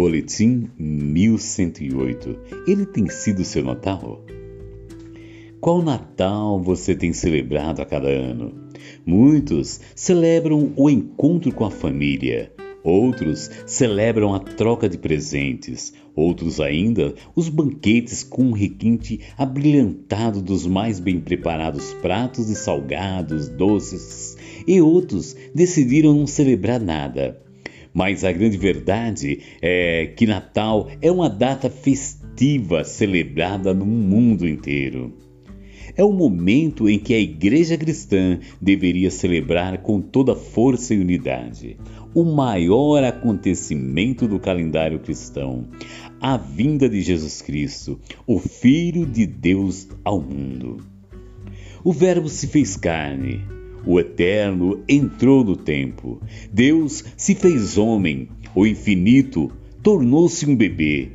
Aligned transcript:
Boletim 0.00 0.70
1108. 0.78 2.34
Ele 2.66 2.86
tem 2.86 3.06
sido 3.10 3.44
seu 3.44 3.62
Natal? 3.62 4.24
Qual 5.60 5.82
Natal 5.82 6.58
você 6.58 6.94
tem 6.94 7.12
celebrado 7.12 7.82
a 7.82 7.84
cada 7.84 8.08
ano? 8.08 8.50
Muitos 9.04 9.78
celebram 9.94 10.72
o 10.74 10.88
encontro 10.88 11.52
com 11.52 11.66
a 11.66 11.70
família, 11.70 12.50
outros 12.82 13.50
celebram 13.66 14.34
a 14.34 14.38
troca 14.38 14.88
de 14.88 14.96
presentes, 14.96 15.92
outros 16.16 16.62
ainda 16.62 17.14
os 17.36 17.50
banquetes 17.50 18.22
com 18.22 18.44
um 18.44 18.52
requinte 18.52 19.20
abrilhantado 19.36 20.40
dos 20.40 20.66
mais 20.66 20.98
bem 20.98 21.20
preparados 21.20 21.92
pratos 22.00 22.46
de 22.46 22.54
salgados, 22.54 23.50
doces, 23.50 24.34
e 24.66 24.80
outros 24.80 25.36
decidiram 25.54 26.14
não 26.14 26.26
celebrar 26.26 26.80
nada 26.80 27.49
mas 27.92 28.24
a 28.24 28.32
grande 28.32 28.56
verdade 28.56 29.40
é 29.60 30.06
que 30.16 30.26
Natal 30.26 30.88
é 31.00 31.10
uma 31.10 31.28
data 31.28 31.68
festiva 31.68 32.84
celebrada 32.84 33.74
no 33.74 33.86
mundo 33.86 34.48
inteiro. 34.48 35.12
É 35.96 36.04
o 36.04 36.12
momento 36.12 36.88
em 36.88 36.98
que 36.98 37.12
a 37.12 37.18
Igreja 37.18 37.76
Cristã 37.76 38.38
deveria 38.60 39.10
celebrar 39.10 39.78
com 39.78 40.00
toda 40.00 40.36
força 40.36 40.94
e 40.94 41.00
unidade 41.00 41.76
o 42.14 42.24
maior 42.24 43.04
acontecimento 43.04 44.26
do 44.26 44.40
calendário 44.40 44.98
cristão, 44.98 45.68
a 46.20 46.36
vinda 46.36 46.88
de 46.88 47.00
Jesus 47.00 47.40
Cristo, 47.40 48.00
o 48.26 48.38
Filho 48.38 49.06
de 49.06 49.26
Deus 49.26 49.88
ao 50.04 50.20
mundo. 50.20 50.78
O 51.84 51.92
Verbo 51.92 52.28
se 52.28 52.46
fez 52.46 52.76
carne 52.76 53.59
o 53.86 53.98
Eterno 53.98 54.82
entrou 54.88 55.44
no 55.44 55.56
tempo. 55.56 56.20
Deus 56.52 57.04
se 57.16 57.34
fez 57.34 57.78
homem. 57.78 58.28
O 58.54 58.66
infinito 58.66 59.50
tornou-se 59.82 60.48
um 60.48 60.54
bebê. 60.54 61.12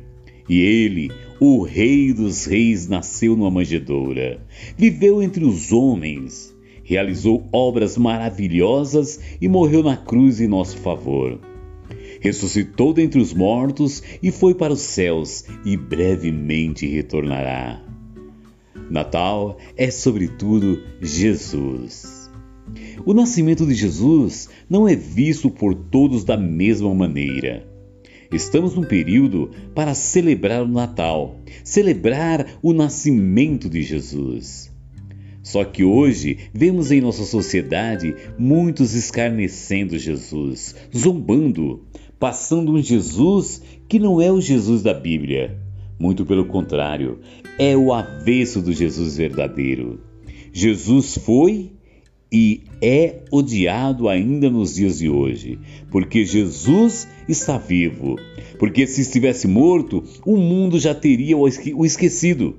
E 0.48 0.60
ele, 0.60 1.10
o 1.40 1.62
Rei 1.62 2.12
dos 2.12 2.46
Reis, 2.46 2.88
nasceu 2.88 3.36
numa 3.36 3.50
manjedoura. 3.50 4.40
Viveu 4.76 5.22
entre 5.22 5.44
os 5.44 5.72
homens. 5.72 6.54
Realizou 6.82 7.44
obras 7.52 7.96
maravilhosas 7.96 9.20
e 9.40 9.48
morreu 9.48 9.82
na 9.82 9.96
cruz 9.96 10.40
em 10.40 10.46
nosso 10.46 10.76
favor. 10.78 11.40
Ressuscitou 12.20 12.92
dentre 12.92 13.20
os 13.20 13.34
mortos 13.34 14.02
e 14.22 14.30
foi 14.30 14.54
para 14.54 14.72
os 14.72 14.80
céus 14.80 15.44
e 15.64 15.76
brevemente 15.76 16.86
retornará. 16.86 17.82
Natal 18.88 19.58
é, 19.76 19.90
sobretudo, 19.90 20.82
Jesus. 21.02 22.25
O 23.04 23.14
nascimento 23.14 23.64
de 23.66 23.74
Jesus 23.74 24.48
não 24.68 24.88
é 24.88 24.96
visto 24.96 25.48
por 25.48 25.74
todos 25.74 26.24
da 26.24 26.36
mesma 26.36 26.94
maneira. 26.94 27.66
Estamos 28.32 28.74
num 28.74 28.82
período 28.82 29.50
para 29.74 29.94
celebrar 29.94 30.62
o 30.62 30.68
Natal, 30.68 31.36
celebrar 31.62 32.58
o 32.62 32.72
nascimento 32.72 33.68
de 33.70 33.82
Jesus. 33.82 34.74
Só 35.42 35.64
que 35.64 35.84
hoje 35.84 36.38
vemos 36.52 36.90
em 36.90 37.00
nossa 37.00 37.24
sociedade 37.24 38.16
muitos 38.36 38.94
escarnecendo 38.94 39.96
Jesus, 39.96 40.74
zombando, 40.94 41.84
passando 42.18 42.72
um 42.72 42.82
Jesus 42.82 43.62
que 43.88 44.00
não 44.00 44.20
é 44.20 44.32
o 44.32 44.40
Jesus 44.40 44.82
da 44.82 44.92
Bíblia. 44.92 45.56
Muito 45.98 46.26
pelo 46.26 46.46
contrário, 46.46 47.20
é 47.58 47.76
o 47.76 47.92
avesso 47.92 48.60
do 48.60 48.72
Jesus 48.72 49.16
verdadeiro. 49.16 50.00
Jesus 50.52 51.16
foi 51.16 51.75
e 52.30 52.64
é 52.82 53.22
odiado 53.30 54.08
ainda 54.08 54.50
nos 54.50 54.74
dias 54.74 54.98
de 54.98 55.08
hoje, 55.08 55.58
porque 55.90 56.24
Jesus 56.24 57.08
está 57.28 57.56
vivo. 57.56 58.16
Porque 58.58 58.86
se 58.86 59.00
estivesse 59.00 59.46
morto, 59.46 60.02
o 60.24 60.36
mundo 60.36 60.78
já 60.78 60.94
teria 60.94 61.36
o 61.36 61.84
esquecido. 61.86 62.56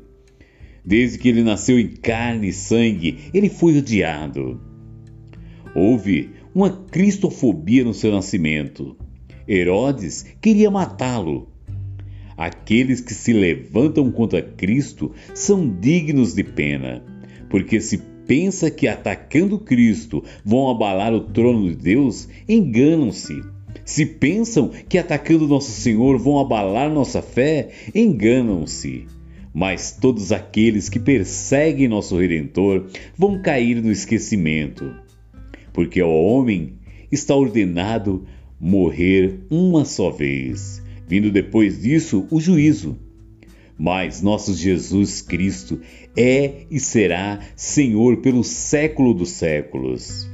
Desde 0.86 1.18
que 1.18 1.28
ele 1.28 1.44
nasceu 1.44 1.80
em 1.80 1.88
carne 1.88 2.50
e 2.50 2.54
sangue, 2.54 3.18
ele 3.34 3.50
foi 3.50 3.78
odiado. 3.78 4.62
Houve 5.76 6.30
uma 6.56 6.70
cristofobia 6.70 7.84
no 7.84 7.94
seu 7.94 8.12
nascimento. 8.12 8.96
Herodes 9.48 10.26
queria 10.42 10.72
matá-lo. 10.72 11.50
Aqueles 12.38 13.02
que 13.02 13.14
se 13.14 13.34
levantam 13.34 14.12
contra 14.12 14.42
Cristo 14.42 15.12
são 15.34 15.68
dignos 15.68 16.34
de 16.34 16.44
pena, 16.44 17.04
porque 17.50 17.82
se 17.82 18.02
pensa 18.28 18.70
que 18.70 18.88
atacando 18.88 19.58
Cristo 19.58 20.24
vão 20.44 20.70
abalar 20.70 21.14
o 21.14 21.22
trono 21.22 21.70
de 21.70 21.76
Deus, 21.76 22.28
enganam-se. 22.48 23.42
Se 23.86 24.06
pensam 24.06 24.70
que 24.90 24.98
atacando 24.98 25.48
nosso 25.48 25.72
Senhor 25.72 26.20
vão 26.20 26.40
abalar 26.40 26.92
nossa 26.92 27.22
fé, 27.22 27.70
enganam-se. 27.96 29.06
Mas 29.54 29.92
todos 29.92 30.32
aqueles 30.32 30.90
que 30.90 31.00
perseguem 31.00 31.88
nosso 31.88 32.18
Redentor 32.18 32.88
vão 33.18 33.42
cair 33.42 33.82
no 33.82 33.92
esquecimento, 33.92 34.94
porque 35.74 36.00
ao 36.00 36.12
homem 36.12 36.74
está 37.12 37.34
ordenado 37.34 38.26
morrer 38.60 39.40
uma 39.50 39.86
só 39.86 40.12
vez, 40.12 40.84
vindo 41.08 41.32
depois 41.32 41.82
disso 41.82 42.28
o 42.30 42.40
juízo. 42.40 42.98
Mas 43.78 44.22
nosso 44.22 44.56
Jesus 44.56 45.22
Cristo 45.22 45.80
é 46.16 46.66
e 46.72 46.80
será 46.80 47.40
Senhor 47.56 48.18
pelo 48.18 48.44
século 48.44 49.14
dos 49.14 49.30
séculos. 49.30 50.28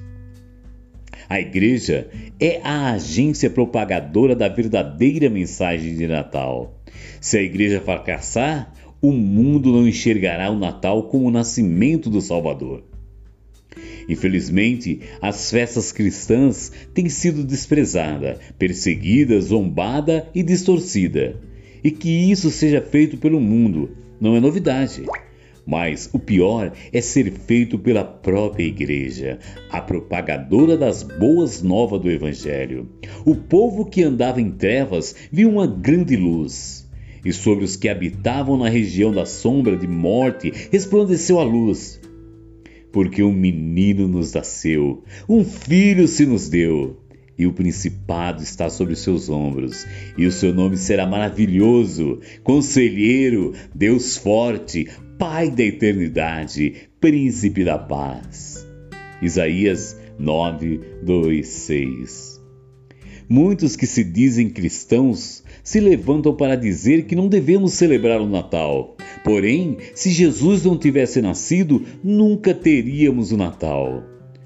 A 1.28 1.40
igreja 1.40 2.10
é 2.40 2.62
a 2.64 2.92
agência 2.92 3.50
propagadora 3.50 4.36
da 4.36 4.48
verdadeira 4.48 5.30
mensagem 5.30 5.96
de 5.96 6.08
Natal. 6.08 6.80
Se 7.20 7.38
a 7.38 7.42
igreja 7.42 7.82
fracassar, 7.82 8.74
o 9.02 9.12
mundo 9.12 9.72
não 9.72 9.88
enxergará 9.88 10.50
o 10.50 10.60
Natal 10.60 11.04
como 11.04 11.28
o 11.28 11.32
nascimento 11.32 12.10
do 12.10 12.22
Salvador. 12.22 12.84
Infelizmente, 14.08 15.02
as 15.22 15.50
festas 15.50 15.92
cristãs 15.92 16.72
têm 16.94 17.10
sido 17.10 17.44
desprezadas, 17.44 18.38
perseguidas, 18.58 19.46
zombada 19.46 20.30
e 20.34 20.44
distorcida. 20.44 21.40
E 21.84 21.92
que 21.92 22.10
isso 22.32 22.50
seja 22.50 22.82
feito 22.82 23.18
pelo 23.18 23.42
mundo 23.42 23.90
não 24.20 24.36
é 24.36 24.40
novidade. 24.40 25.04
Mas 25.66 26.10
o 26.14 26.20
pior 26.20 26.74
é 26.92 27.02
ser 27.02 27.32
feito 27.32 27.80
pela 27.80 28.04
própria 28.04 28.64
igreja, 28.64 29.40
a 29.70 29.82
propagadora 29.82 30.78
das 30.78 31.04
boas 31.04 31.62
novas 31.62 32.02
do 32.02 32.12
Evangelho. 32.12 32.90
O 33.26 33.36
povo 33.36 33.86
que 33.86 34.04
andava 34.04 34.42
em 34.42 34.52
trevas 34.52 35.16
viu 35.32 35.50
uma 35.50 35.68
grande 35.68 36.16
luz. 36.16 36.90
E 37.26 37.32
sobre 37.32 37.64
os 37.64 37.78
que 37.78 37.88
habitavam 37.88 38.58
na 38.58 38.68
região 38.68 39.14
da 39.14 39.26
sombra 39.26 39.78
de 39.78 39.88
morte 39.88 40.52
resplandeceu 40.72 41.40
a 41.40 41.44
luz. 41.44 42.02
Porque 42.92 43.24
um 43.24 43.34
menino 43.34 44.08
nos 44.08 44.34
nasceu, 44.34 45.04
um 45.28 45.44
filho 45.44 46.08
se 46.08 46.26
nos 46.26 46.50
deu 46.50 46.98
e 47.38 47.48
o 47.48 47.54
principado 47.54 48.44
está 48.44 48.70
sobre 48.70 48.94
os 48.94 49.00
seus 49.00 49.30
ombros, 49.30 49.86
e 50.18 50.26
o 50.26 50.32
seu 50.32 50.54
nome 50.54 50.78
será 50.78 51.06
maravilhoso, 51.06 52.20
conselheiro, 52.44 53.54
Deus 53.74 54.18
forte, 54.18 54.88
Pai 55.18 55.50
da 55.50 55.64
eternidade, 55.64 56.90
príncipe 57.00 57.64
da 57.64 57.78
paz. 57.78 58.68
Isaías 59.22 59.98
9, 60.20 60.82
2, 61.04 61.48
6. 61.48 62.42
Muitos 63.30 63.76
que 63.76 63.88
se 63.88 64.04
dizem 64.04 64.50
cristãos 64.50 65.44
se 65.64 65.80
levantam 65.80 66.36
para 66.36 66.56
dizer 66.56 67.06
que 67.06 67.16
não 67.16 67.30
devemos 67.30 67.74
celebrar 67.74 68.20
o 68.20 68.28
Natal. 68.28 68.98
Porém, 69.24 69.78
se 69.96 70.10
Jesus 70.10 70.64
não 70.66 70.78
tivesse 70.78 71.22
nascido, 71.22 71.82
nunca 72.04 72.54
teríamos 72.54 73.32
o 73.32 73.38
Natal. 73.38 74.04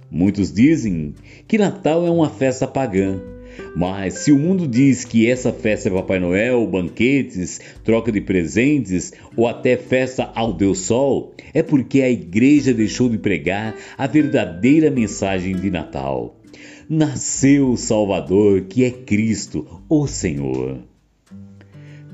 Muitos 0.09 0.51
dizem 0.51 1.13
que 1.47 1.57
Natal 1.57 2.05
é 2.05 2.09
uma 2.09 2.29
festa 2.29 2.67
pagã. 2.67 3.19
Mas 3.75 4.19
se 4.19 4.31
o 4.31 4.37
mundo 4.37 4.67
diz 4.67 5.03
que 5.03 5.29
essa 5.29 5.51
festa 5.51 5.89
é 5.89 5.91
Papai 5.91 6.19
Noel, 6.19 6.65
banquetes, 6.67 7.59
troca 7.83 8.11
de 8.11 8.21
presentes 8.21 9.11
ou 9.35 9.47
até 9.47 9.75
festa 9.75 10.31
ao 10.35 10.53
Deus 10.53 10.79
Sol, 10.79 11.33
é 11.53 11.63
porque 11.63 12.01
a 12.01 12.09
igreja 12.09 12.73
deixou 12.73 13.09
de 13.09 13.17
pregar 13.17 13.75
a 13.97 14.07
verdadeira 14.07 14.91
mensagem 14.91 15.55
de 15.55 15.71
Natal. 15.71 16.39
Nasceu 16.89 17.71
o 17.71 17.77
Salvador, 17.77 18.61
que 18.61 18.85
é 18.85 18.91
Cristo, 18.91 19.81
o 19.89 20.07
Senhor. 20.07 20.79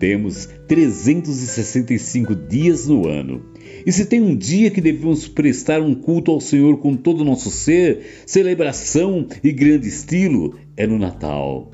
Temos 0.03 0.49
365 0.67 2.35
dias 2.35 2.87
no 2.89 3.07
ano 3.07 3.41
e 3.85 3.91
se 3.93 4.05
tem 4.05 4.21
um 4.21 4.35
dia 4.35 4.69
que 4.69 4.81
devemos 4.81 5.29
prestar 5.29 5.81
um 5.81 5.95
culto 5.95 6.29
ao 6.29 6.41
Senhor 6.41 6.77
com 6.79 6.93
todo 6.93 7.21
o 7.21 7.23
nosso 7.23 7.49
ser, 7.49 8.01
celebração 8.25 9.25
e 9.41 9.53
grande 9.53 9.87
estilo, 9.87 10.59
é 10.75 10.85
no 10.85 10.99
Natal. 10.99 11.71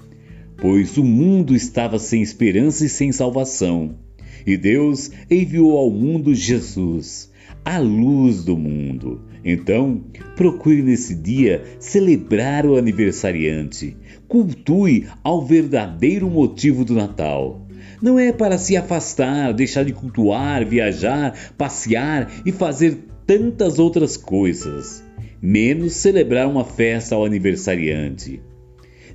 Pois 0.57 0.95
o 0.99 1.03
mundo 1.03 1.55
estava 1.55 1.97
sem 1.97 2.21
esperança 2.21 2.85
e 2.85 2.89
sem 2.89 3.11
salvação. 3.11 3.95
E 4.45 4.55
Deus 4.55 5.09
enviou 5.27 5.75
ao 5.75 5.89
mundo 5.89 6.35
Jesus, 6.35 7.31
a 7.65 7.79
luz 7.79 8.43
do 8.43 8.55
mundo. 8.55 9.23
Então, 9.43 10.03
procure 10.35 10.83
nesse 10.83 11.15
dia 11.15 11.63
celebrar 11.79 12.67
o 12.67 12.75
aniversariante. 12.75 13.97
Cultue 14.27 15.07
ao 15.23 15.43
verdadeiro 15.43 16.29
motivo 16.29 16.85
do 16.85 16.93
Natal. 16.93 17.65
Não 18.01 18.17
é 18.17 18.31
para 18.31 18.57
se 18.57 18.77
afastar, 18.77 19.53
deixar 19.53 19.83
de 19.83 19.91
cultuar, 19.91 20.65
viajar, 20.65 21.37
passear 21.57 22.31
e 22.45 22.51
fazer 22.51 22.97
tantas 23.27 23.77
outras 23.77 24.15
coisas, 24.15 25.03
menos 25.41 25.93
celebrar 25.93 26.47
uma 26.47 26.63
festa 26.63 27.15
ao 27.15 27.25
aniversariante. 27.25 28.41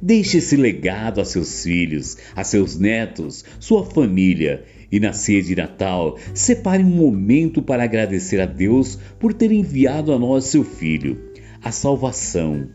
Deixe 0.03 0.37
esse 0.37 0.55
legado 0.55 1.21
a 1.21 1.25
seus 1.25 1.63
filhos, 1.63 2.19
a 2.37 2.45
seus 2.45 2.79
netos, 2.79 3.45
sua 3.59 3.87
família 3.87 4.65
e 4.93 5.01
na 5.01 5.15
ceia 5.15 5.43
de 5.43 5.57
Natal, 5.57 6.19
separe 6.35 6.83
um 6.83 6.91
momento 6.91 7.63
para 7.63 7.85
agradecer 7.85 8.39
a 8.39 8.47
Deus 8.47 8.99
por 9.19 9.33
ter 9.33 9.51
enviado 9.51 10.13
a 10.13 10.19
nós 10.19 10.45
seu 10.45 10.63
Filho, 10.63 11.33
a 11.63 11.73
salvação, 11.73 12.69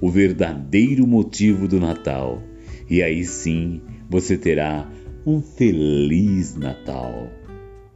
o 0.00 0.08
verdadeiro 0.08 1.06
motivo 1.06 1.66
do 1.66 1.80
Natal. 1.80 2.40
E 2.88 3.02
aí 3.02 3.24
sim 3.24 3.82
você 4.08 4.38
terá 4.38 4.88
um 5.26 5.42
feliz 5.42 6.54
Natal. 6.54 7.28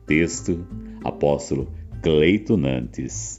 Texto 0.05 0.67
Apóstolo 1.05 1.69
Cleiton 2.03 2.56
Nantes. 2.56 3.38